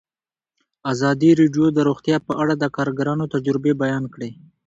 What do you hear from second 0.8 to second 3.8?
ازادي راډیو د روغتیا په اړه د کارګرانو تجربې